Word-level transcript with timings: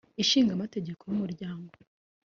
Ishinga 0.21 0.51
Amategeko 0.57 1.01
y 1.05 1.13
Umuryango 1.15 1.71